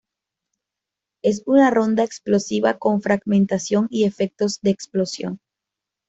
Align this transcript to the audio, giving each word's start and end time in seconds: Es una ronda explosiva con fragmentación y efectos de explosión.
Es 1.21 1.43
una 1.45 1.69
ronda 1.69 2.03
explosiva 2.03 2.79
con 2.79 3.03
fragmentación 3.03 3.85
y 3.91 4.05
efectos 4.05 4.59
de 4.61 4.71
explosión. 4.71 5.39